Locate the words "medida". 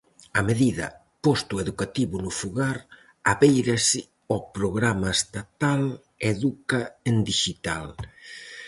0.49-0.87